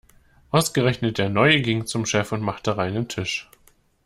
Ausgerechnet 0.49 1.19
der 1.19 1.29
Neue 1.29 1.61
ging 1.61 1.85
zum 1.85 2.07
Chef 2.07 2.31
und 2.31 2.41
machte 2.41 2.75
reinen 2.75 3.07
Tisch. 3.07 3.47